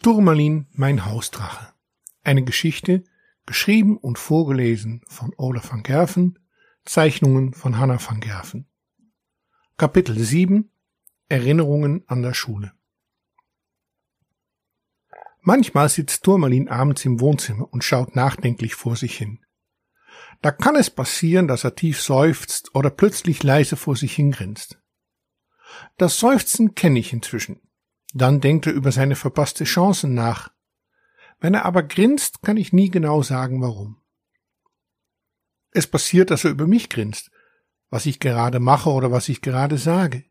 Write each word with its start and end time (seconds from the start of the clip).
Turmalin, 0.00 0.68
mein 0.70 1.06
Hausdrache. 1.06 1.72
Eine 2.22 2.44
Geschichte, 2.44 3.02
geschrieben 3.46 3.96
und 3.96 4.16
vorgelesen 4.16 5.02
von 5.08 5.32
Olaf 5.36 5.72
van 5.72 5.82
Gerven, 5.82 6.38
Zeichnungen 6.84 7.52
von 7.52 7.78
Hanna 7.78 7.98
van 8.00 8.20
Gerven. 8.20 8.68
Kapitel 9.76 10.16
7 10.16 10.70
Erinnerungen 11.28 12.04
an 12.06 12.22
der 12.22 12.32
Schule. 12.32 12.72
Manchmal 15.40 15.88
sitzt 15.88 16.22
Turmalin 16.22 16.68
abends 16.68 17.04
im 17.04 17.18
Wohnzimmer 17.18 17.68
und 17.72 17.82
schaut 17.82 18.14
nachdenklich 18.14 18.76
vor 18.76 18.94
sich 18.94 19.18
hin. 19.18 19.44
Da 20.42 20.52
kann 20.52 20.76
es 20.76 20.90
passieren, 20.90 21.48
dass 21.48 21.64
er 21.64 21.74
tief 21.74 22.00
seufzt 22.00 22.72
oder 22.72 22.90
plötzlich 22.90 23.42
leise 23.42 23.76
vor 23.76 23.96
sich 23.96 24.14
hingrinst. 24.14 24.80
Das 25.96 26.18
Seufzen 26.18 26.76
kenne 26.76 27.00
ich 27.00 27.12
inzwischen. 27.12 27.60
Dann 28.14 28.40
denkt 28.40 28.66
er 28.66 28.72
über 28.72 28.92
seine 28.92 29.16
verpasste 29.16 29.64
Chancen 29.64 30.14
nach. 30.14 30.50
Wenn 31.40 31.54
er 31.54 31.64
aber 31.64 31.82
grinst, 31.82 32.42
kann 32.42 32.56
ich 32.56 32.72
nie 32.72 32.90
genau 32.90 33.22
sagen, 33.22 33.60
warum. 33.62 34.00
Es 35.70 35.86
passiert, 35.86 36.30
dass 36.30 36.44
er 36.44 36.50
über 36.50 36.66
mich 36.66 36.88
grinst, 36.88 37.30
was 37.90 38.06
ich 38.06 38.20
gerade 38.20 38.60
mache 38.60 38.90
oder 38.90 39.12
was 39.12 39.28
ich 39.28 39.42
gerade 39.42 39.78
sage. 39.78 40.24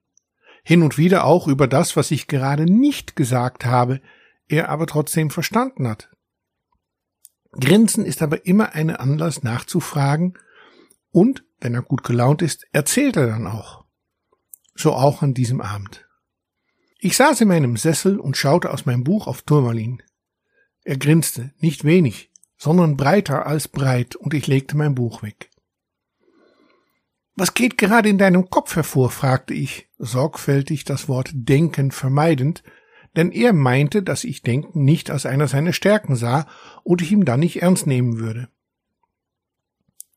Hin 0.64 0.84
und 0.84 0.98
wieder 0.98 1.24
auch 1.24 1.48
über 1.48 1.68
das, 1.68 1.96
was 1.96 2.12
ich 2.12 2.28
gerade 2.28 2.66
nicht 2.66 3.16
gesagt 3.16 3.66
habe, 3.66 4.02
er 4.48 4.70
aber 4.70 4.88
trotzdem 4.88 5.30
verstanden 5.30 5.88
hat. 5.88 6.10
Grinsen 7.52 8.06
ist 8.06 8.22
aber 8.22 8.46
immer 8.46 8.74
ein 8.74 8.90
Anlass 8.90 9.44
nachzufragen 9.44 10.38
und, 11.12 11.44
wenn 11.60 11.74
er 11.74 11.82
gut 11.82 12.04
gelaunt 12.04 12.42
ist, 12.42 12.68
erzählt 12.72 13.16
er 13.16 13.28
dann 13.28 13.48
auch. 13.48 13.86
So 14.76 14.94
auch 14.94 15.22
an 15.22 15.34
diesem 15.34 15.62
Abend. 15.62 16.07
Ich 17.00 17.16
saß 17.16 17.42
in 17.42 17.48
meinem 17.48 17.78
Sessel 17.78 18.20
und 18.20 18.38
schaute 18.38 18.72
aus 18.72 18.86
meinem 18.86 19.04
Buch 19.04 19.28
auf 19.28 19.44
Turmalin. 19.44 20.02
Er 20.84 20.98
grinste, 20.98 21.52
nicht 21.60 21.84
wenig, 21.84 22.32
sondern 22.58 22.98
breiter 22.98 23.46
als 23.46 23.68
breit, 23.68 24.16
und 24.16 24.34
ich 24.34 24.48
legte 24.48 24.76
mein 24.76 24.96
Buch 24.96 25.22
weg. 25.22 25.52
Was 27.36 27.54
geht 27.54 27.78
gerade 27.78 28.10
in 28.10 28.18
deinem 28.18 28.50
Kopf 28.50 28.76
hervor? 28.76 29.12
fragte 29.12 29.54
ich, 29.54 29.90
sorgfältig 30.00 30.86
das 30.86 31.08
Wort 31.08 31.30
Denken 31.34 31.92
vermeidend, 31.92 32.64
denn 33.16 33.32
er 33.32 33.54
meinte, 33.54 34.02
dass 34.02 34.24
ich 34.24 34.42
Denken 34.42 34.84
nicht 34.84 35.12
als 35.12 35.28
einer 35.28 35.48
seiner 35.48 35.74
Stärken 35.74 36.16
sah 36.16 36.48
und 36.84 37.02
ich 37.04 37.12
ihm 37.12 37.26
dann 37.26 37.40
nicht 37.40 37.62
ernst 37.62 37.86
nehmen 37.86 38.18
würde. 38.18 38.50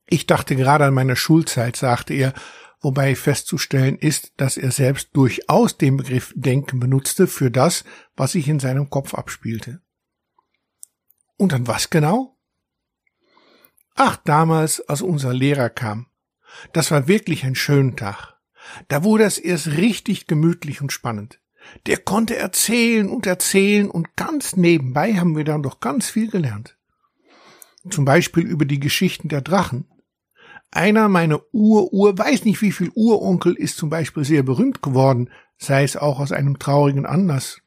Ich 0.06 0.26
dachte 0.26 0.56
gerade 0.56 0.86
an 0.86 0.94
meine 0.94 1.14
Schulzeit, 1.14 1.76
sagte 1.76 2.14
er, 2.14 2.32
wobei 2.80 3.14
festzustellen 3.14 3.98
ist, 3.98 4.32
dass 4.36 4.56
er 4.56 4.70
selbst 4.70 5.10
durchaus 5.14 5.76
den 5.76 5.96
Begriff 5.96 6.32
Denken 6.34 6.80
benutzte 6.80 7.26
für 7.26 7.50
das, 7.50 7.84
was 8.16 8.32
sich 8.32 8.48
in 8.48 8.60
seinem 8.60 8.90
Kopf 8.90 9.14
abspielte. 9.14 9.80
Und 11.36 11.52
an 11.52 11.66
was 11.66 11.90
genau? 11.90 12.36
Ach, 13.94 14.16
damals, 14.24 14.80
als 14.88 15.02
unser 15.02 15.34
Lehrer 15.34 15.70
kam. 15.70 16.06
Das 16.72 16.90
war 16.90 17.06
wirklich 17.08 17.44
ein 17.44 17.54
schöner 17.54 17.96
Tag. 17.96 18.40
Da 18.88 19.04
wurde 19.04 19.24
es 19.24 19.38
erst 19.38 19.68
richtig 19.68 20.26
gemütlich 20.26 20.80
und 20.80 20.92
spannend. 20.92 21.40
Der 21.86 21.98
konnte 21.98 22.36
erzählen 22.36 23.08
und 23.08 23.26
erzählen 23.26 23.90
und 23.90 24.16
ganz 24.16 24.56
nebenbei 24.56 25.14
haben 25.14 25.36
wir 25.36 25.44
dann 25.44 25.62
doch 25.62 25.80
ganz 25.80 26.08
viel 26.08 26.30
gelernt. 26.30 26.76
Zum 27.88 28.04
Beispiel 28.04 28.46
über 28.46 28.64
die 28.64 28.80
Geschichten 28.80 29.28
der 29.28 29.40
Drachen 29.40 29.86
einer 30.70 31.08
meiner 31.08 31.40
Ur-Ur, 31.52 32.16
weiß 32.16 32.44
nicht 32.44 32.62
wie 32.62 32.72
viel 32.72 32.90
Uronkel 32.94 33.54
ist 33.54 33.76
zum 33.76 33.90
Beispiel 33.90 34.24
sehr 34.24 34.42
berühmt 34.42 34.82
geworden, 34.82 35.30
sei 35.58 35.82
es 35.82 35.96
auch 35.96 36.20
aus 36.20 36.32
einem 36.32 36.58
traurigen 36.58 37.06
Anlass. 37.06 37.60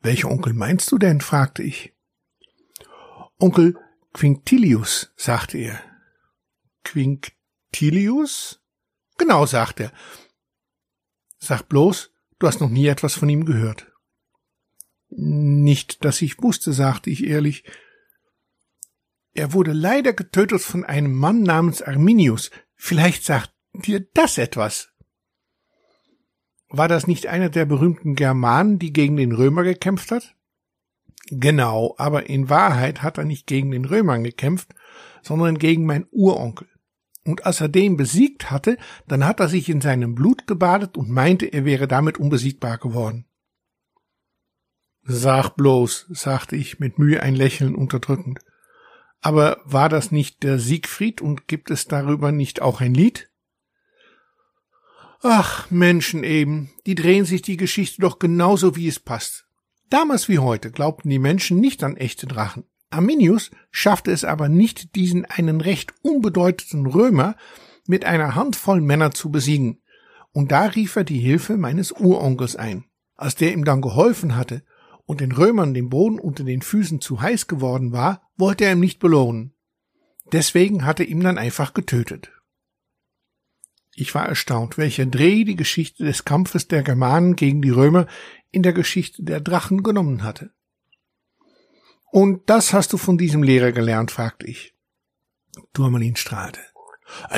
Welcher 0.00 0.30
Onkel 0.30 0.52
meinst 0.52 0.90
du 0.90 0.98
denn? 0.98 1.20
fragte 1.20 1.62
ich. 1.62 1.94
Onkel 3.38 3.78
Quinctilius, 4.12 5.12
sagte 5.16 5.58
er. 5.58 5.80
Quinctilius? 6.84 8.60
Genau, 9.16 9.46
sagte 9.46 9.84
er. 9.84 9.92
Sag 11.38 11.68
bloß, 11.68 12.12
du 12.38 12.46
hast 12.46 12.60
noch 12.60 12.68
nie 12.68 12.86
etwas 12.86 13.14
von 13.14 13.28
ihm 13.28 13.44
gehört. 13.44 13.92
Nicht, 15.08 16.04
dass 16.04 16.22
ich 16.22 16.42
wusste, 16.42 16.72
sagte 16.72 17.10
ich 17.10 17.24
ehrlich, 17.24 17.64
er 19.34 19.52
wurde 19.52 19.72
leider 19.72 20.12
getötet 20.12 20.60
von 20.60 20.84
einem 20.84 21.14
Mann 21.14 21.42
namens 21.42 21.82
Arminius. 21.82 22.50
Vielleicht 22.74 23.24
sagt 23.24 23.52
dir 23.72 24.06
das 24.14 24.38
etwas. 24.38 24.90
War 26.68 26.88
das 26.88 27.06
nicht 27.06 27.26
einer 27.26 27.48
der 27.48 27.64
berühmten 27.64 28.14
Germanen, 28.14 28.78
die 28.78 28.92
gegen 28.92 29.16
den 29.16 29.32
Römer 29.32 29.62
gekämpft 29.62 30.10
hat? 30.10 30.34
Genau, 31.28 31.94
aber 31.98 32.28
in 32.28 32.48
Wahrheit 32.48 33.02
hat 33.02 33.18
er 33.18 33.24
nicht 33.24 33.46
gegen 33.46 33.70
den 33.70 33.84
Römern 33.84 34.24
gekämpft, 34.24 34.74
sondern 35.22 35.58
gegen 35.58 35.86
mein 35.86 36.06
Uronkel. 36.10 36.68
Und 37.24 37.46
als 37.46 37.60
er 37.60 37.68
den 37.68 37.96
besiegt 37.96 38.50
hatte, 38.50 38.76
dann 39.06 39.24
hat 39.24 39.38
er 39.38 39.48
sich 39.48 39.68
in 39.68 39.80
seinem 39.80 40.14
Blut 40.14 40.46
gebadet 40.46 40.96
und 40.96 41.08
meinte, 41.08 41.46
er 41.46 41.64
wäre 41.64 41.86
damit 41.86 42.18
unbesiegbar 42.18 42.78
geworden. 42.78 43.26
Sag 45.04 45.56
bloß, 45.56 46.06
sagte 46.10 46.56
ich 46.56 46.80
mit 46.80 46.98
Mühe 46.98 47.22
ein 47.22 47.34
Lächeln 47.34 47.74
unterdrückend. 47.74 48.40
Aber 49.22 49.60
war 49.64 49.88
das 49.88 50.10
nicht 50.10 50.42
der 50.42 50.58
Siegfried 50.58 51.20
und 51.20 51.46
gibt 51.46 51.70
es 51.70 51.86
darüber 51.86 52.32
nicht 52.32 52.60
auch 52.60 52.80
ein 52.80 52.92
Lied? 52.92 53.30
Ach, 55.22 55.70
Menschen 55.70 56.24
eben, 56.24 56.70
die 56.86 56.96
drehen 56.96 57.24
sich 57.24 57.42
die 57.42 57.56
Geschichte 57.56 58.02
doch 58.02 58.18
genauso 58.18 58.74
wie 58.74 58.88
es 58.88 58.98
passt. 58.98 59.46
Damals 59.88 60.28
wie 60.28 60.40
heute 60.40 60.72
glaubten 60.72 61.08
die 61.08 61.20
Menschen 61.20 61.60
nicht 61.60 61.84
an 61.84 61.96
echte 61.96 62.26
Drachen. 62.26 62.64
Arminius 62.90 63.52
schaffte 63.70 64.10
es 64.10 64.24
aber 64.24 64.48
nicht, 64.48 64.96
diesen 64.96 65.24
einen 65.24 65.60
recht 65.60 65.94
unbedeutenden 66.02 66.86
Römer 66.86 67.36
mit 67.86 68.04
einer 68.04 68.34
Handvoll 68.34 68.80
Männer 68.80 69.12
zu 69.12 69.30
besiegen. 69.30 69.80
Und 70.32 70.50
da 70.50 70.64
rief 70.64 70.96
er 70.96 71.04
die 71.04 71.20
Hilfe 71.20 71.56
meines 71.56 71.92
Uronkels 71.92 72.56
ein. 72.56 72.84
Als 73.14 73.36
der 73.36 73.52
ihm 73.52 73.64
dann 73.64 73.82
geholfen 73.82 74.34
hatte 74.34 74.64
und 75.12 75.20
den 75.20 75.32
Römern 75.32 75.74
den 75.74 75.90
Boden 75.90 76.18
unter 76.18 76.42
den 76.42 76.62
Füßen 76.62 77.02
zu 77.02 77.20
heiß 77.20 77.46
geworden 77.46 77.92
war, 77.92 78.22
wollte 78.38 78.64
er 78.64 78.72
ihm 78.72 78.80
nicht 78.80 78.98
belohnen. 78.98 79.52
Deswegen 80.32 80.86
hat 80.86 81.00
er 81.00 81.06
ihn 81.06 81.20
dann 81.20 81.36
einfach 81.36 81.74
getötet. 81.74 82.32
Ich 83.94 84.14
war 84.14 84.26
erstaunt, 84.26 84.78
welcher 84.78 85.04
Dreh 85.04 85.44
die 85.44 85.54
Geschichte 85.54 86.02
des 86.06 86.24
Kampfes 86.24 86.66
der 86.66 86.82
Germanen 86.82 87.36
gegen 87.36 87.60
die 87.60 87.68
Römer 87.68 88.06
in 88.50 88.62
der 88.62 88.72
Geschichte 88.72 89.22
der 89.22 89.42
Drachen 89.42 89.82
genommen 89.82 90.22
hatte. 90.22 90.50
Und 92.10 92.48
das 92.48 92.72
hast 92.72 92.94
du 92.94 92.96
von 92.96 93.18
diesem 93.18 93.42
Lehrer 93.42 93.72
gelernt, 93.72 94.10
fragte 94.10 94.46
ich. 94.46 94.74
Turmalin 95.74 96.16
strahlte. 96.16 96.60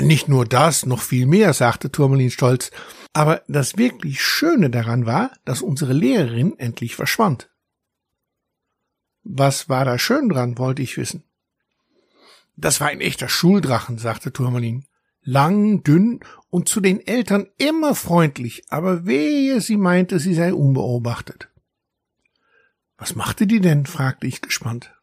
Nicht 0.00 0.28
nur 0.28 0.46
das, 0.46 0.86
noch 0.86 1.02
viel 1.02 1.26
mehr, 1.26 1.52
sagte 1.52 1.90
Turmalin 1.90 2.30
stolz. 2.30 2.70
Aber 3.12 3.42
das 3.48 3.76
wirklich 3.76 4.22
Schöne 4.22 4.70
daran 4.70 5.06
war, 5.06 5.32
dass 5.44 5.60
unsere 5.60 5.92
Lehrerin 5.92 6.56
endlich 6.56 6.94
verschwand. 6.94 7.50
Was 9.24 9.68
war 9.68 9.84
da 9.84 9.98
schön 9.98 10.28
dran, 10.28 10.58
wollte 10.58 10.82
ich 10.82 10.96
wissen. 10.98 11.24
Das 12.56 12.80
war 12.80 12.88
ein 12.88 13.00
echter 13.00 13.28
Schuldrachen, 13.28 13.98
sagte 13.98 14.32
Turmalin. 14.32 14.84
Lang, 15.22 15.82
dünn 15.82 16.20
und 16.50 16.68
zu 16.68 16.80
den 16.82 17.04
Eltern 17.04 17.46
immer 17.56 17.94
freundlich, 17.94 18.64
aber 18.68 19.06
wehe, 19.06 19.62
sie 19.62 19.78
meinte, 19.78 20.20
sie 20.20 20.34
sei 20.34 20.52
unbeobachtet. 20.52 21.48
Was 22.98 23.16
machte 23.16 23.46
die 23.46 23.60
denn? 23.60 23.86
fragte 23.86 24.26
ich 24.26 24.42
gespannt. 24.42 24.94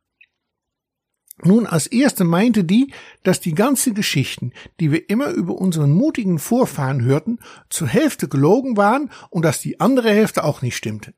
Nun, 1.44 1.66
als 1.66 1.88
erste 1.88 2.24
meinte 2.24 2.64
die, 2.64 2.94
dass 3.24 3.40
die 3.40 3.56
ganzen 3.56 3.96
Geschichten, 3.96 4.54
die 4.80 4.92
wir 4.92 5.10
immer 5.10 5.30
über 5.32 5.56
unseren 5.56 5.92
mutigen 5.92 6.38
Vorfahren 6.38 7.02
hörten, 7.02 7.40
zur 7.70 7.88
Hälfte 7.88 8.28
gelogen 8.28 8.78
waren 8.78 9.10
und 9.32 9.44
dass 9.44 9.60
die 9.60 9.80
andere 9.80 10.12
Hälfte 10.12 10.44
auch 10.44 10.62
nicht 10.62 10.78
stimmte. 10.78 11.16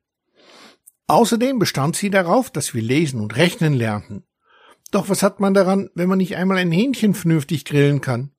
Außerdem 1.07 1.59
bestand 1.59 1.95
sie 1.95 2.09
darauf, 2.09 2.50
dass 2.50 2.73
wir 2.73 2.81
lesen 2.81 3.19
und 3.19 3.35
rechnen 3.35 3.73
lernten. 3.73 4.23
Doch 4.91 5.09
was 5.09 5.23
hat 5.23 5.39
man 5.39 5.53
daran, 5.53 5.89
wenn 5.95 6.07
man 6.07 6.19
nicht 6.19 6.35
einmal 6.35 6.57
ein 6.57 6.71
Hähnchen 6.71 7.13
vernünftig 7.13 7.65
grillen 7.65 8.00
kann? 8.00 8.31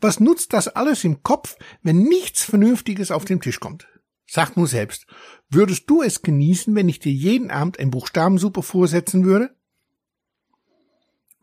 Was 0.00 0.20
nutzt 0.20 0.52
das 0.52 0.68
alles 0.68 1.04
im 1.04 1.22
Kopf, 1.22 1.56
wenn 1.82 2.02
nichts 2.02 2.42
Vernünftiges 2.44 3.10
auf 3.10 3.24
den 3.24 3.40
Tisch 3.40 3.60
kommt? 3.60 3.86
Sag 4.26 4.56
nur 4.56 4.66
selbst, 4.66 5.06
würdest 5.48 5.88
du 5.88 6.02
es 6.02 6.22
genießen, 6.22 6.74
wenn 6.74 6.88
ich 6.88 6.98
dir 6.98 7.12
jeden 7.12 7.50
Abend 7.50 7.78
ein 7.78 7.90
Buchstabensuppe 7.90 8.62
vorsetzen 8.62 9.24
würde? 9.24 9.54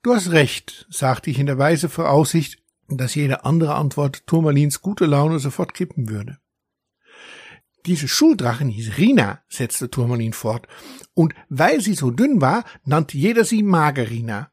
Du 0.04 0.14
hast 0.14 0.32
recht, 0.32 0.86
sagte 0.90 1.30
ich 1.30 1.40
in 1.40 1.46
der 1.46 1.58
weise 1.58 1.88
Voraussicht, 1.88 2.62
dass 2.90 3.16
jede 3.16 3.46
andere 3.46 3.76
Antwort 3.76 4.28
Turmalins 4.28 4.82
gute 4.82 5.06
Laune 5.06 5.40
sofort 5.40 5.74
kippen 5.74 6.10
würde. 6.10 6.40
Diese 7.86 8.08
Schuldrachen 8.08 8.70
hieß 8.70 8.98
Rina, 8.98 9.42
setzte 9.50 9.90
Turmalin 9.90 10.34
fort, 10.34 10.68
und 11.14 11.34
weil 11.50 11.82
sie 11.82 11.96
so 11.96 12.12
dünn 12.12 12.40
war, 12.40 12.64
nannte 12.86 13.18
jeder 13.18 13.44
sie 13.44 13.62
Magerina. 13.62 14.52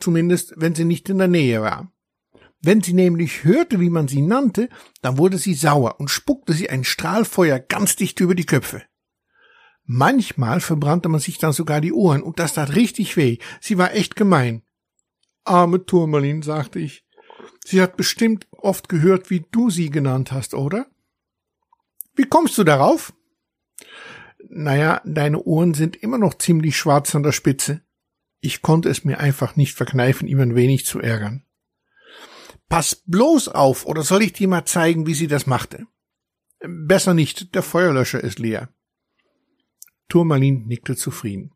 Zumindest, 0.00 0.54
wenn 0.56 0.74
sie 0.74 0.84
nicht 0.84 1.08
in 1.08 1.18
der 1.18 1.28
Nähe 1.28 1.62
war. 1.62 1.92
Wenn 2.60 2.82
sie 2.82 2.94
nämlich 2.94 3.44
hörte, 3.44 3.78
wie 3.78 3.90
man 3.90 4.08
sie 4.08 4.22
nannte, 4.22 4.68
dann 5.02 5.18
wurde 5.18 5.38
sie 5.38 5.54
sauer 5.54 6.00
und 6.00 6.10
spuckte 6.10 6.52
sie 6.52 6.70
ein 6.70 6.82
Strahlfeuer 6.82 7.58
ganz 7.58 7.94
dicht 7.94 8.18
über 8.20 8.34
die 8.34 8.46
Köpfe. 8.46 8.82
Manchmal 9.84 10.60
verbrannte 10.60 11.10
man 11.10 11.20
sich 11.20 11.38
dann 11.38 11.52
sogar 11.52 11.80
die 11.80 11.92
Ohren 11.92 12.22
und 12.22 12.38
das 12.38 12.54
tat 12.54 12.74
richtig 12.74 13.16
weh. 13.16 13.36
Sie 13.60 13.76
war 13.76 13.94
echt 13.94 14.16
gemein. 14.16 14.62
Arme 15.44 15.84
Turmalin, 15.84 16.40
sagte 16.40 16.78
ich. 16.78 17.04
Sie 17.64 17.82
hat 17.82 17.96
bestimmt 17.96 18.48
oft 18.52 18.88
gehört, 18.88 19.28
wie 19.28 19.44
du 19.50 19.68
sie 19.68 19.90
genannt 19.90 20.32
hast, 20.32 20.54
oder? 20.54 20.86
Wie 22.14 22.24
kommst 22.24 22.56
du 22.58 22.64
darauf? 22.64 23.12
Naja, 24.48 25.00
deine 25.04 25.42
Ohren 25.42 25.74
sind 25.74 25.96
immer 25.96 26.18
noch 26.18 26.34
ziemlich 26.34 26.76
schwarz 26.76 27.14
an 27.14 27.22
der 27.22 27.32
Spitze. 27.32 27.82
Ich 28.40 28.62
konnte 28.62 28.88
es 28.88 29.04
mir 29.04 29.18
einfach 29.18 29.56
nicht 29.56 29.74
verkneifen, 29.74 30.28
ihm 30.28 30.40
ein 30.40 30.54
wenig 30.54 30.84
zu 30.84 31.00
ärgern. 31.00 31.44
Pass 32.68 33.02
bloß 33.06 33.48
auf, 33.48 33.86
oder 33.86 34.02
soll 34.02 34.22
ich 34.22 34.32
dir 34.32 34.48
mal 34.48 34.64
zeigen, 34.64 35.06
wie 35.06 35.14
sie 35.14 35.26
das 35.26 35.46
machte? 35.46 35.86
Besser 36.60 37.14
nicht, 37.14 37.54
der 37.54 37.62
Feuerlöscher 37.62 38.22
ist 38.22 38.38
leer. 38.38 38.68
Turmalin 40.08 40.66
nickte 40.66 40.96
zufrieden. 40.96 41.52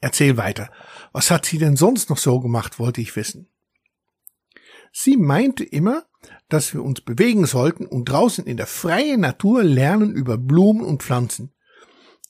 Erzähl 0.00 0.36
weiter. 0.36 0.70
Was 1.12 1.30
hat 1.30 1.46
sie 1.46 1.58
denn 1.58 1.76
sonst 1.76 2.10
noch 2.10 2.18
so 2.18 2.40
gemacht, 2.40 2.78
wollte 2.78 3.00
ich 3.00 3.14
wissen. 3.14 3.48
Sie 4.92 5.16
meinte 5.16 5.64
immer, 5.64 6.04
dass 6.52 6.74
wir 6.74 6.82
uns 6.82 7.00
bewegen 7.00 7.46
sollten 7.46 7.86
und 7.86 8.06
draußen 8.06 8.44
in 8.44 8.56
der 8.56 8.66
freien 8.66 9.20
Natur 9.20 9.62
lernen 9.62 10.14
über 10.14 10.36
Blumen 10.36 10.82
und 10.82 11.02
Pflanzen. 11.02 11.52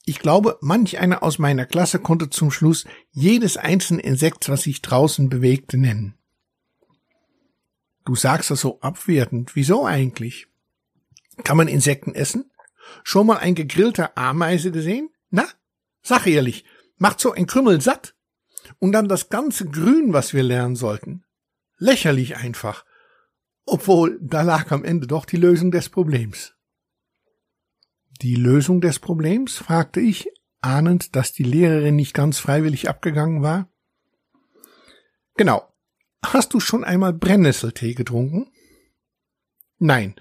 Ich 0.05 0.19
glaube, 0.19 0.59
manch 0.61 0.99
einer 0.99 1.23
aus 1.23 1.39
meiner 1.39 1.67
Klasse 1.67 1.99
konnte 1.99 2.31
zum 2.31 2.51
Schluss 2.51 2.85
jedes 3.11 3.57
einzelne 3.57 4.03
Insekt, 4.03 4.49
was 4.49 4.63
sich 4.63 4.83
draußen 4.83 5.29
bewegte, 5.29 5.77
nennen. 5.77 6.15
Du 8.05 8.17
sagst 8.17 8.51
das 8.51 8.61
so 8.61 8.81
abwertend. 8.81 9.55
Wieso 9.55 9.87
eigentlich? 9.87 10.49
Kann 11.45 11.57
man 11.57 11.69
Insekten 11.69 12.15
essen? 12.15 12.51
Schon 13.05 13.29
mal 13.29 13.39
ein 13.39 13.55
gegrillter 13.55 14.17
Ameise 14.19 14.73
gesehen? 14.73 15.11
Na, 15.31 15.47
sag 16.03 16.27
ehrlich, 16.27 16.65
macht 16.99 17.21
so 17.21 17.33
ein 17.33 17.47
Krümmel 17.47 17.81
satt? 17.81 18.15
Und 18.79 18.93
dann 18.93 19.09
das 19.09 19.29
ganze 19.29 19.67
Grün, 19.67 20.13
was 20.13 20.35
wir 20.35 20.43
lernen 20.43 20.77
sollten. 20.77 21.25
Lächerlich 21.79 22.37
einfach. 22.37 22.85
Obwohl, 23.65 24.19
da 24.21 24.43
lag 24.43 24.71
am 24.73 24.85
Ende 24.85 25.07
doch 25.07 25.25
die 25.25 25.37
Lösung 25.37 25.71
des 25.71 25.89
Problems. 25.89 26.55
Die 28.21 28.35
Lösung 28.35 28.81
des 28.81 28.99
Problems? 28.99 29.57
fragte 29.57 30.01
ich, 30.01 30.29
ahnend, 30.61 31.17
dass 31.17 31.33
die 31.33 31.43
Lehrerin 31.43 31.97
nicht 31.97 32.15
ganz 32.15 32.39
freiwillig 32.39 32.89
abgegangen 32.89 33.43
war. 33.43 33.69
Genau. 35.37 35.69
Hast 36.25 36.55
du 36.55 36.61
schon 36.61 36.85
einmal 36.85 37.13
Brennnesseltee 37.13 37.95
getrunken? 37.95 38.49
Nein, 39.79 40.15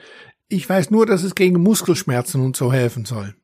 ich 0.48 0.68
weiß 0.68 0.90
nur, 0.90 1.06
dass 1.06 1.24
es 1.24 1.36
gegen 1.36 1.62
Muskelschmerzen 1.62 2.42
und 2.42 2.58
so 2.58 2.74
helfen 2.74 3.06
soll. 3.06 3.36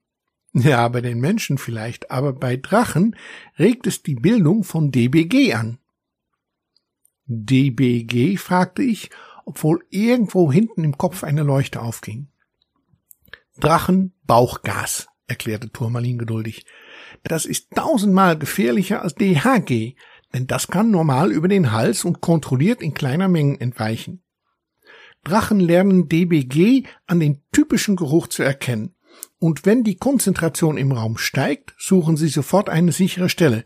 Ja, 0.53 0.87
bei 0.87 1.01
den 1.01 1.19
Menschen 1.19 1.59
vielleicht, 1.59 2.09
aber 2.09 2.33
bei 2.33 2.57
Drachen 2.57 3.15
regt 3.59 3.85
es 3.85 4.01
die 4.01 4.15
Bildung 4.15 4.63
von 4.63 4.91
DBG 4.91 5.53
an. 5.53 5.77
DBG? 7.25 8.37
fragte 8.37 8.81
ich, 8.81 9.11
obwohl 9.47 9.85
irgendwo 9.89 10.51
hinten 10.51 10.83
im 10.83 10.97
Kopf 10.97 11.23
eine 11.23 11.41
Leuchte 11.41 11.81
aufging. 11.81 12.27
Drachen 13.61 14.13
Bauchgas, 14.25 15.07
erklärte 15.25 15.71
Turmalin 15.71 16.17
geduldig. 16.17 16.65
Das 17.23 17.45
ist 17.45 17.71
tausendmal 17.71 18.37
gefährlicher 18.37 19.01
als 19.01 19.15
DHG, 19.15 19.95
denn 20.33 20.47
das 20.47 20.67
kann 20.67 20.91
normal 20.91 21.31
über 21.31 21.47
den 21.47 21.71
Hals 21.71 22.03
und 22.03 22.19
kontrolliert 22.19 22.81
in 22.81 22.93
kleiner 22.93 23.29
Mengen 23.29 23.59
entweichen. 23.61 24.21
Drachen 25.23 25.61
lernen 25.61 26.09
DBG 26.09 26.83
an 27.05 27.21
den 27.21 27.41
typischen 27.53 27.95
Geruch 27.95 28.27
zu 28.27 28.43
erkennen. 28.43 28.95
Und 29.39 29.65
wenn 29.65 29.85
die 29.85 29.95
Konzentration 29.95 30.77
im 30.77 30.91
Raum 30.91 31.17
steigt, 31.17 31.73
suchen 31.79 32.17
sie 32.17 32.27
sofort 32.27 32.69
eine 32.69 32.91
sichere 32.91 33.29
Stelle. 33.29 33.63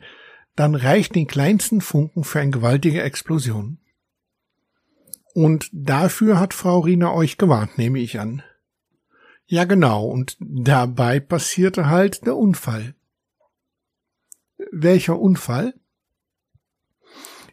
Dann 0.55 0.75
reicht 0.75 1.15
den 1.15 1.25
kleinsten 1.25 1.81
Funken 1.81 2.23
für 2.23 2.39
eine 2.39 2.51
gewaltige 2.51 3.01
Explosion. 3.01 3.79
Und 5.33 5.69
dafür 5.71 6.39
hat 6.39 6.53
Frau 6.53 6.79
Rina 6.79 7.13
euch 7.13 7.37
gewarnt, 7.37 7.77
nehme 7.77 7.99
ich 7.99 8.19
an. 8.19 8.43
Ja, 9.45 9.65
genau, 9.65 10.05
und 10.05 10.37
dabei 10.39 11.19
passierte 11.19 11.89
halt 11.89 12.25
der 12.25 12.37
Unfall. 12.37 12.95
Welcher 14.71 15.19
Unfall? 15.19 15.73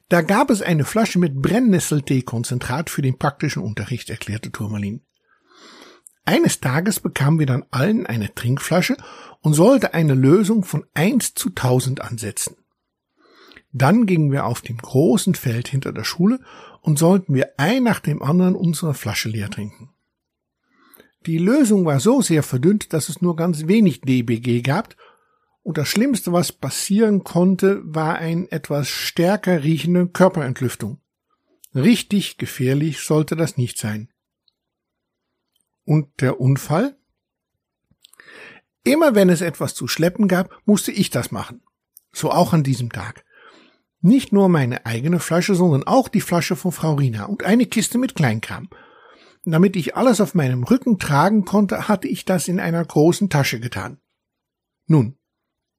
Da 0.09 0.23
gab 0.23 0.51
es 0.51 0.63
eine 0.63 0.85
Flasche 0.85 1.19
mit 1.19 1.43
Brennnesseltee-Konzentrat 1.43 2.89
für 2.89 3.03
den 3.03 3.19
praktischen 3.19 3.63
Unterricht, 3.63 4.09
erklärte 4.11 4.51
Turmalin. 4.51 5.03
Eines 6.25 6.61
Tages 6.61 7.01
bekamen 7.01 7.39
wir 7.39 7.47
dann 7.47 7.65
allen 7.71 8.07
eine 8.07 8.35
Trinkflasche 8.35 8.97
und 9.41 9.55
sollte 9.55 9.95
eine 9.95 10.15
Lösung 10.15 10.65
von 10.65 10.85
eins 10.95 11.35
zu 11.35 11.51
tausend 11.51 12.01
ansetzen. 12.01 12.57
Dann 13.79 14.07
gingen 14.07 14.33
wir 14.33 14.45
auf 14.45 14.61
dem 14.61 14.79
großen 14.79 15.35
Feld 15.35 15.69
hinter 15.69 15.93
der 15.93 16.05
Schule 16.05 16.41
und 16.81 16.99
sollten 16.99 17.35
wir 17.35 17.53
ein 17.59 17.85
nach 17.85 18.01
dem 18.01 18.23
anderen 18.23 18.57
unsere 18.57 18.95
Flasche 18.95 19.29
leer 19.29 19.51
trinken. 19.51 19.91
Die 21.27 21.39
Lösung 21.39 21.85
war 21.85 22.01
so 22.01 22.21
sehr 22.21 22.43
verdünnt, 22.43 22.93
dass 22.93 23.09
es 23.09 23.21
nur 23.21 23.37
ganz 23.37 23.67
wenig 23.67 24.01
DBG 24.01 24.63
gab 24.63 24.97
und 25.63 25.77
das 25.77 25.89
Schlimmste, 25.89 26.33
was 26.33 26.51
passieren 26.51 27.25
konnte, 27.25 27.83
war 27.85 28.17
ein 28.17 28.51
etwas 28.51 28.89
stärker 28.89 29.63
riechende 29.65 30.09
Körperentlüftung. 30.09 31.01
Richtig 31.75 32.39
gefährlich 32.39 33.01
sollte 33.01 33.37
das 33.37 33.59
nicht 33.59 33.79
sein. 33.79 34.09
Und 35.85 36.09
der 36.21 36.41
Unfall? 36.41 36.97
Immer 38.83 39.15
wenn 39.15 39.29
es 39.29 39.43
etwas 39.43 39.75
zu 39.75 39.87
schleppen 39.87 40.27
gab, 40.27 40.59
musste 40.65 40.91
ich 40.91 41.11
das 41.11 41.31
machen. 41.31 41.61
So 42.13 42.31
auch 42.31 42.55
an 42.55 42.63
diesem 42.65 42.91
Tag. 42.91 43.25
Nicht 44.01 44.33
nur 44.33 44.49
meine 44.49 44.87
eigene 44.87 45.19
Flasche, 45.19 45.55
sondern 45.55 45.85
auch 45.85 46.09
die 46.09 46.21
Flasche 46.21 46.57
von 46.57 46.73
Frau 46.73 46.95
Rina 46.95 47.25
und 47.25 47.45
eine 47.45 47.67
Kiste 47.67 47.99
mit 47.99 48.15
Kleinkram. 48.15 48.69
Damit 49.45 49.77
ich 49.77 49.97
alles 49.97 50.21
auf 50.21 50.35
meinem 50.35 50.63
Rücken 50.63 50.99
tragen 50.99 51.45
konnte, 51.45 51.89
hatte 51.89 52.07
ich 52.07 52.25
das 52.25 52.49
in 52.49 52.61
einer 52.61 52.85
großen 52.85 53.31
Tasche 53.31 53.61
getan. 53.61 53.99
Nun, 54.87 55.17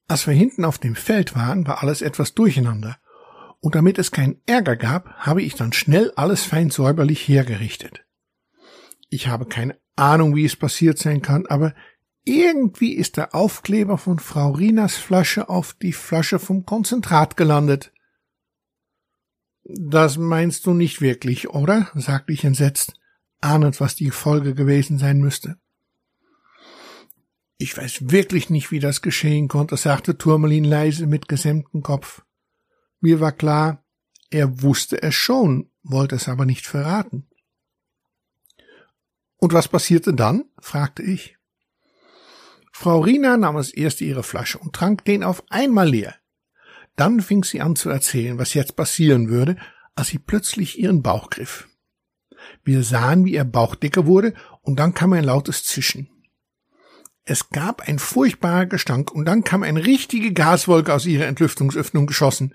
als 0.08 0.26
wir 0.26 0.34
hinten 0.34 0.66
auf 0.66 0.80
dem 0.80 0.96
Feld 0.96 1.36
waren, 1.36 1.68
war 1.68 1.82
alles 1.82 2.02
etwas 2.02 2.34
durcheinander. 2.34 2.98
Und 3.62 3.76
damit 3.76 4.00
es 4.00 4.12
keinen 4.12 4.42
Ärger 4.46 4.76
gab, 4.76 5.14
habe 5.18 5.42
ich 5.42 5.56
dann 5.56 5.74
schnell 5.74 6.12
alles 6.16 6.46
fein 6.46 6.72
säuberlich 6.72 7.28
hergerichtet. 7.28 8.06
Ich 9.10 9.28
habe 9.28 9.46
keine 9.46 9.78
Ahnung, 9.96 10.36
wie 10.36 10.46
es 10.46 10.56
passiert 10.56 10.98
sein 10.98 11.22
kann, 11.22 11.46
aber 11.46 11.74
irgendwie 12.24 12.94
ist 12.94 13.18
der 13.18 13.36
Aufkleber 13.36 13.98
von 13.98 14.20
Frau 14.20 14.52
Rinas 14.52 14.96
Flasche 14.96 15.50
auf 15.50 15.74
die 15.74 15.94
Flasche 15.94 16.40
vom 16.40 16.66
Konzentrat 16.66 17.38
gelandet. 17.38 17.92
Das 19.64 20.18
meinst 20.18 20.66
du 20.66 20.74
nicht 20.74 21.02
wirklich, 21.02 21.50
oder? 21.50 21.90
sagte 21.96 22.34
ich 22.34 22.44
entsetzt, 22.44 22.94
ahnend, 23.42 23.80
was 23.80 23.96
die 23.96 24.12
Folge 24.12 24.56
gewesen 24.56 24.98
sein 24.98 25.20
müsste. 25.20 25.58
Ich 27.58 27.76
weiß 27.76 28.10
wirklich 28.10 28.50
nicht, 28.50 28.72
wie 28.72 28.80
das 28.80 29.02
geschehen 29.02 29.50
konnte, 29.50 29.76
sagte 29.76 30.18
Turmalin 30.18 30.64
leise 30.64 31.08
mit 31.08 31.28
gesenktem 31.28 31.84
Kopf. 31.84 32.24
Mir 33.02 33.20
war 33.20 33.34
klar, 33.34 33.84
er 34.30 34.62
wusste 34.62 35.02
es 35.02 35.16
schon, 35.16 35.70
wollte 35.84 36.16
es 36.16 36.30
aber 36.30 36.46
nicht 36.46 36.66
verraten. 36.66 37.28
Und 39.38 39.54
was 39.54 39.68
passierte 39.68 40.14
dann? 40.14 40.46
fragte 40.60 41.04
ich. 41.04 41.38
Frau 42.72 43.02
Rina 43.02 43.36
nahm 43.36 43.58
als 43.58 43.74
erste 43.74 44.06
ihre 44.06 44.24
Flasche 44.24 44.58
und 44.58 44.74
trank 44.74 45.04
den 45.04 45.24
auf 45.24 45.44
einmal 45.50 45.90
leer. 45.90 46.16
Dann 47.00 47.22
fing 47.22 47.46
sie 47.46 47.62
an 47.62 47.78
zu 47.78 47.90
erzählen, 47.90 48.38
was 48.40 48.54
jetzt 48.54 48.76
passieren 48.76 49.30
würde, 49.30 49.56
als 49.96 50.10
sie 50.10 50.20
plötzlich 50.20 50.78
ihren 50.78 51.02
Bauch 51.02 51.30
griff. 51.30 51.70
Wir 52.66 52.84
sahen, 52.84 53.24
wie 53.24 53.36
ihr 53.36 53.46
Bauch 53.46 53.76
dicker 53.76 54.06
wurde, 54.06 54.34
und 54.64 54.82
dann 54.82 54.94
kam 54.94 55.14
ein 55.14 55.24
lautes 55.24 55.64
Zischen. 55.64 56.10
Es 57.24 57.52
gab 57.52 57.88
ein 57.88 58.00
furchtbarer 58.00 58.66
Gestank 58.66 59.14
und 59.14 59.24
dann 59.24 59.46
kam 59.46 59.64
eine 59.64 59.86
richtige 59.86 60.34
Gaswolke 60.34 60.94
aus 60.94 61.06
ihrer 61.06 61.28
Entlüftungsöffnung 61.28 62.06
geschossen. 62.06 62.54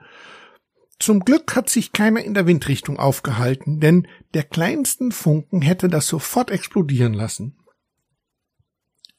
Zum 0.98 1.20
Glück 1.20 1.56
hat 1.56 1.70
sich 1.70 1.92
keiner 1.92 2.22
in 2.22 2.34
der 2.34 2.46
Windrichtung 2.46 2.98
aufgehalten, 2.98 3.80
denn 3.80 4.06
der 4.34 4.42
kleinsten 4.42 5.10
Funken 5.10 5.62
hätte 5.62 5.88
das 5.88 6.06
sofort 6.06 6.50
explodieren 6.50 7.14
lassen. 7.14 7.56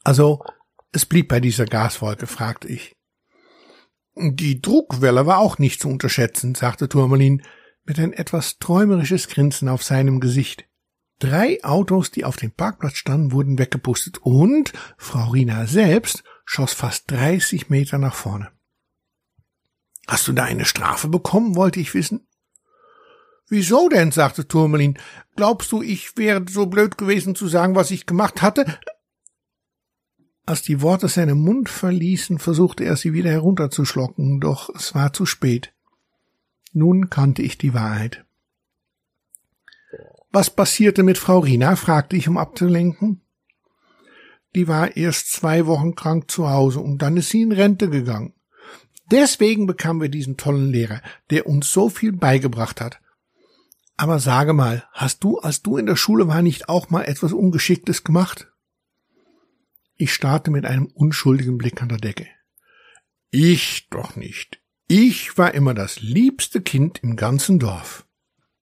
Also, 0.04 0.44
es 0.92 1.04
blieb 1.04 1.26
bei 1.26 1.40
dieser 1.40 1.64
Gaswolke, 1.64 2.28
fragte 2.28 2.68
ich. 2.68 2.95
Die 4.18 4.62
Druckwelle 4.62 5.26
war 5.26 5.38
auch 5.38 5.58
nicht 5.58 5.80
zu 5.80 5.88
unterschätzen, 5.88 6.54
sagte 6.54 6.88
Turmalin 6.88 7.42
mit 7.84 7.98
ein 7.98 8.14
etwas 8.14 8.58
träumerisches 8.58 9.28
Grinsen 9.28 9.68
auf 9.68 9.82
seinem 9.82 10.20
Gesicht. 10.20 10.64
Drei 11.18 11.62
Autos, 11.62 12.10
die 12.10 12.24
auf 12.24 12.36
dem 12.36 12.50
Parkplatz 12.50 12.96
standen, 12.96 13.32
wurden 13.32 13.58
weggepustet 13.58 14.18
und 14.22 14.72
Frau 14.96 15.30
Rina 15.30 15.66
selbst 15.66 16.24
schoss 16.46 16.72
fast 16.72 17.10
30 17.10 17.68
Meter 17.68 17.98
nach 17.98 18.14
vorne. 18.14 18.50
Hast 20.08 20.26
du 20.28 20.32
da 20.32 20.44
eine 20.44 20.64
Strafe 20.64 21.08
bekommen, 21.08 21.54
wollte 21.54 21.80
ich 21.80 21.92
wissen. 21.92 22.26
Wieso 23.48 23.88
denn? 23.88 24.12
sagte 24.12 24.48
Turmelin. 24.48 24.98
Glaubst 25.36 25.70
du, 25.72 25.82
ich 25.82 26.16
wäre 26.16 26.44
so 26.48 26.66
blöd 26.66 26.96
gewesen 26.96 27.34
zu 27.34 27.48
sagen, 27.48 27.74
was 27.74 27.90
ich 27.90 28.06
gemacht 28.06 28.40
hatte? 28.40 28.78
Als 30.46 30.62
die 30.62 30.80
Worte 30.80 31.08
seinen 31.08 31.40
Mund 31.40 31.68
verließen, 31.68 32.38
versuchte 32.38 32.84
er 32.84 32.96
sie 32.96 33.12
wieder 33.12 33.30
herunterzuschlocken, 33.30 34.38
doch 34.40 34.70
es 34.74 34.94
war 34.94 35.12
zu 35.12 35.26
spät. 35.26 35.72
Nun 36.72 37.10
kannte 37.10 37.42
ich 37.42 37.58
die 37.58 37.74
Wahrheit. 37.74 38.24
Was 40.30 40.50
passierte 40.50 41.02
mit 41.02 41.18
Frau 41.18 41.40
Rina? 41.40 41.74
fragte 41.74 42.16
ich, 42.16 42.28
um 42.28 42.38
abzulenken. 42.38 43.22
Die 44.54 44.68
war 44.68 44.96
erst 44.96 45.32
zwei 45.32 45.66
Wochen 45.66 45.96
krank 45.96 46.30
zu 46.30 46.48
Hause 46.48 46.78
und 46.80 47.02
dann 47.02 47.16
ist 47.16 47.30
sie 47.30 47.42
in 47.42 47.52
Rente 47.52 47.90
gegangen. 47.90 48.32
Deswegen 49.10 49.66
bekamen 49.66 50.00
wir 50.00 50.08
diesen 50.08 50.36
tollen 50.36 50.70
Lehrer, 50.70 51.02
der 51.30 51.46
uns 51.46 51.72
so 51.72 51.88
viel 51.88 52.12
beigebracht 52.12 52.80
hat. 52.80 53.00
Aber 53.96 54.20
sage 54.20 54.52
mal, 54.52 54.84
hast 54.92 55.24
du, 55.24 55.38
als 55.38 55.62
du 55.62 55.76
in 55.76 55.86
der 55.86 55.96
Schule 55.96 56.28
war, 56.28 56.42
nicht 56.42 56.68
auch 56.68 56.88
mal 56.90 57.02
etwas 57.02 57.32
Ungeschicktes 57.32 58.04
gemacht? 58.04 58.52
Ich 59.96 60.12
starrte 60.12 60.50
mit 60.50 60.66
einem 60.66 60.86
unschuldigen 60.86 61.56
Blick 61.56 61.82
an 61.82 61.88
der 61.88 61.98
Decke. 61.98 62.26
Ich 63.30 63.88
doch 63.90 64.16
nicht. 64.16 64.60
Ich 64.88 65.36
war 65.36 65.54
immer 65.54 65.74
das 65.74 66.00
liebste 66.00 66.60
Kind 66.60 67.02
im 67.02 67.16
ganzen 67.16 67.58
Dorf. 67.58 68.05